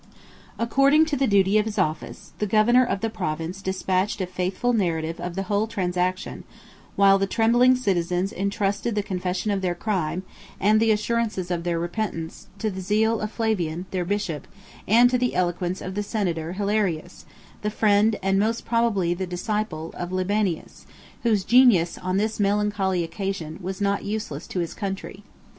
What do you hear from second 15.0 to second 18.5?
to the eloquence of the senator Hilarius, the friend, and